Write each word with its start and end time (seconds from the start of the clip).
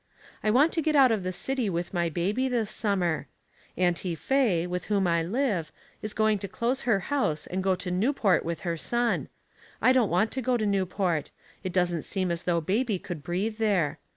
I 0.43 0.49
want 0.49 0.71
to 0.71 0.81
get 0.81 0.95
out 0.95 1.11
of 1.11 1.21
the 1.21 1.31
city 1.31 1.69
with 1.69 1.93
my 1.93 2.09
baby 2.09 2.47
this 2.47 2.71
summer. 2.71 3.27
Auntie 3.77 4.15
Faye, 4.15 4.65
with 4.65 4.85
whom 4.85 5.05
I 5.05 5.21
live, 5.21 5.71
is 6.01 6.15
going 6.15 6.39
to 6.39 6.47
close 6.47 6.81
her 6.89 7.01
house 7.13 7.45
and 7.45 7.61
go 7.61 7.75
to 7.75 7.91
Newport 7.91 8.43
with 8.43 8.61
her 8.61 8.77
son. 8.77 9.29
I 9.79 9.93
don't 9.93 10.09
want 10.09 10.31
to 10.31 10.41
go 10.41 10.57
to 10.57 10.65
Newport; 10.65 11.29
it 11.63 11.71
doesn't 11.71 12.01
seem 12.01 12.31
as 12.31 12.45
though 12.45 12.61
baby 12.61 12.97
could 12.97 13.21
breathe 13.21 13.59
there. 13.59 13.99